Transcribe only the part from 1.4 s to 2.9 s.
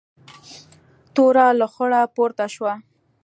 لوخړه پورته شوه.